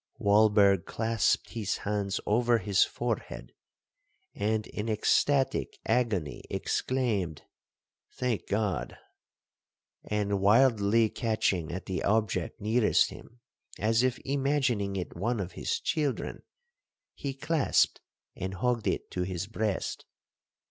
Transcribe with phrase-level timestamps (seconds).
[0.19, 3.53] Walberg clasped his hands over his forehead,
[4.33, 8.97] and in ecstatic agony exclaimed,—'Thank God!'
[10.03, 13.41] and wildly catching at the object nearest him,
[13.77, 16.41] as if imagining it one of his children,
[17.13, 18.01] he clasped
[18.35, 20.05] and hugged it to his breast.